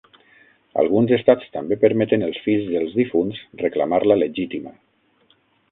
[0.83, 4.77] Alguns estats també permeten els fills dels difunts reclamar la legítima.